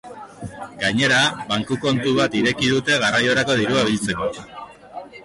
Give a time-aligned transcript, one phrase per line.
[0.83, 1.19] Gainera,
[1.51, 4.31] banku-kontu bat ireki dute garraiorako dirua biltzeko.